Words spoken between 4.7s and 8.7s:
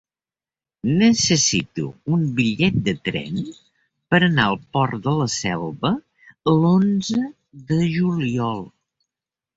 Port de la Selva l'onze de juliol.